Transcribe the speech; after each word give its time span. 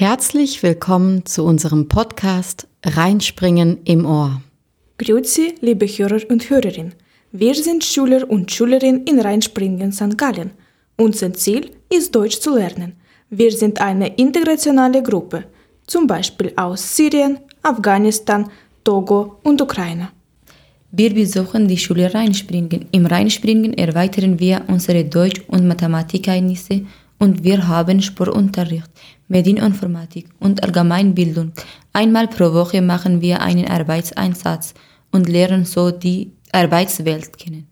Herzlich 0.00 0.62
willkommen 0.62 1.26
zu 1.26 1.42
unserem 1.42 1.88
Podcast 1.88 2.68
Reinspringen 2.84 3.78
im 3.82 4.06
Ohr. 4.06 4.40
Grüezi, 4.96 5.56
liebe 5.60 5.86
Hörer 5.86 6.20
und 6.30 6.48
Hörerinnen. 6.48 6.94
Wir 7.32 7.56
sind 7.56 7.82
Schüler 7.82 8.30
und 8.30 8.48
Schülerinnen 8.52 9.02
in 9.08 9.18
Rheinspringen 9.18 9.90
St. 9.90 10.16
Gallen. 10.16 10.52
Unser 10.96 11.32
Ziel 11.32 11.72
ist 11.92 12.14
Deutsch 12.14 12.38
zu 12.38 12.54
lernen. 12.54 12.92
Wir 13.28 13.50
sind 13.50 13.80
eine 13.80 14.14
internationale 14.14 15.02
Gruppe, 15.02 15.46
zum 15.88 16.06
Beispiel 16.06 16.52
aus 16.54 16.96
Syrien, 16.96 17.40
Afghanistan, 17.62 18.48
Togo 18.84 19.40
und 19.42 19.60
Ukraine. 19.60 20.10
Wir 20.92 21.12
besuchen 21.12 21.66
die 21.66 21.76
Schule 21.76 22.14
Rheinspringen. 22.14 22.86
Im 22.92 23.04
Rheinspringen 23.04 23.72
erweitern 23.72 24.38
wir 24.38 24.62
unsere 24.68 25.04
Deutsch- 25.04 25.42
und 25.48 25.66
Mathematikkenntnisse 25.66 26.86
und 27.18 27.44
wir 27.44 27.66
haben 27.66 28.00
Sportunterricht, 28.00 28.90
Medieninformatik 29.28 30.26
und 30.40 30.62
Allgemeinbildung. 30.62 31.52
Einmal 31.92 32.28
pro 32.28 32.52
Woche 32.52 32.80
machen 32.80 33.20
wir 33.20 33.40
einen 33.40 33.66
Arbeitseinsatz 33.66 34.74
und 35.10 35.28
lernen 35.28 35.64
so 35.64 35.90
die 35.90 36.32
Arbeitswelt 36.52 37.36
kennen. 37.36 37.66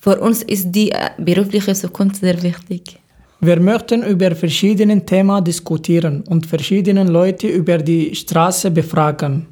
Für 0.00 0.20
uns 0.20 0.42
ist 0.42 0.70
die 0.70 0.92
äh, 0.92 1.10
berufliche 1.18 1.74
Zukunft 1.74 2.16
sehr 2.16 2.40
wichtig. 2.42 2.98
Wir 3.40 3.60
möchten 3.60 4.02
über 4.02 4.34
verschiedene 4.34 5.04
Themen 5.04 5.44
diskutieren 5.44 6.24
und 6.28 6.46
verschiedene 6.46 7.04
Leute 7.04 7.48
über 7.48 7.78
die 7.78 8.14
Straße 8.14 8.70
befragen. 8.70 9.46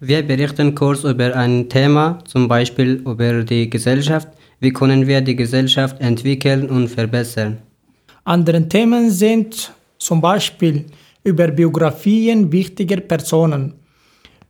Wir 0.00 0.22
berichten 0.22 0.74
kurz 0.74 1.04
über 1.04 1.34
ein 1.34 1.68
Thema, 1.68 2.18
zum 2.26 2.48
Beispiel 2.48 3.02
über 3.06 3.42
die 3.42 3.70
Gesellschaft. 3.70 4.28
Wie 4.60 4.70
können 4.70 5.06
wir 5.06 5.20
die 5.22 5.36
Gesellschaft 5.36 5.98
entwickeln 6.00 6.68
und 6.68 6.88
verbessern? 6.88 7.58
Andere 8.28 8.68
Themen 8.68 9.08
sind 9.08 9.72
zum 9.98 10.20
Beispiel 10.20 10.84
über 11.22 11.46
Biografien 11.46 12.50
wichtiger 12.50 12.96
Personen, 12.96 13.74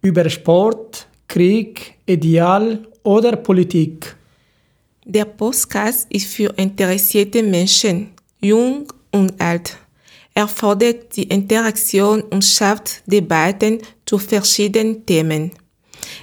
über 0.00 0.30
Sport, 0.30 1.06
Krieg, 1.28 1.98
Ideal 2.06 2.78
oder 3.02 3.36
Politik. 3.36 4.16
Der 5.04 5.26
Podcast 5.26 6.06
ist 6.08 6.28
für 6.28 6.54
interessierte 6.56 7.42
Menschen, 7.42 8.12
jung 8.40 8.90
und 9.12 9.38
alt. 9.38 9.76
Er 10.32 10.48
fordert 10.48 11.14
die 11.14 11.24
Interaktion 11.24 12.22
und 12.22 12.46
schafft 12.46 13.02
Debatten 13.04 13.80
zu 14.06 14.16
verschiedenen 14.16 15.04
Themen. 15.04 15.50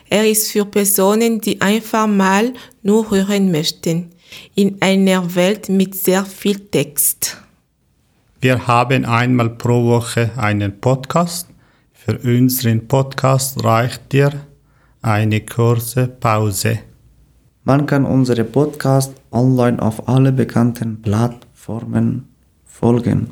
Er 0.10 0.28
ist 0.28 0.52
für 0.52 0.66
Personen, 0.66 1.40
die 1.40 1.62
einfach 1.62 2.08
mal 2.08 2.52
nur 2.82 3.12
hören 3.12 3.52
möchten, 3.52 4.10
in 4.56 4.82
einer 4.82 5.36
Welt 5.36 5.70
mit 5.70 5.94
sehr 5.94 6.26
viel 6.26 6.60
Text. 6.60 7.43
Wir 8.44 8.68
haben 8.68 9.06
einmal 9.06 9.52
pro 9.52 9.86
Woche 9.86 10.32
einen 10.36 10.82
Podcast. 10.82 11.48
Für 11.94 12.20
unseren 12.20 12.90
Podcast 12.90 13.64
reicht 13.64 14.12
dir 14.12 14.34
eine 15.02 15.40
kurze 15.40 16.10
Pause. 16.10 16.80
Man 17.64 17.86
kann 17.86 18.04
unsere 18.04 18.44
Podcast 18.44 19.14
online 19.32 19.82
auf 19.82 20.10
alle 20.10 20.34
bekannten 20.34 21.02
Plattformen 21.02 22.28
folgen. 22.66 23.30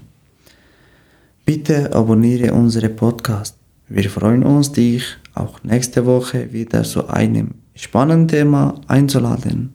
Bitte 1.44 1.94
abonniere 1.94 2.54
unsere 2.54 2.88
Podcast. 2.88 3.58
Wir 3.90 4.10
freuen 4.10 4.44
uns, 4.44 4.72
dich 4.72 5.04
auch 5.36 5.62
nächste 5.66 6.06
Woche 6.06 6.54
wieder 6.54 6.84
zu 6.84 7.10
einem 7.10 7.56
spannenden 7.76 8.30
Thema 8.30 8.80
einzuladen. 8.88 9.74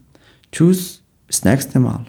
Tschüss, 0.50 1.02
bis 1.26 1.44
nächste 1.44 1.78
Mal. 1.78 2.06